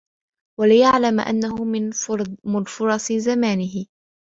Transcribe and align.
وَلْيَعْلَمْ 0.59 1.19
أَنَّهُ 1.19 1.63
مِنْ 2.45 2.63
فُرَصِ 2.65 3.11
زَمَانِهِ 3.13 3.85